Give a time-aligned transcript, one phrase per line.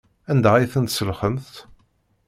[0.31, 1.53] Anda ay ten-tselxemt?